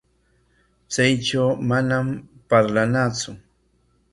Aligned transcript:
Chaynaw 0.93 1.51
manam 1.69 2.07
parlanatsu. 2.49 3.29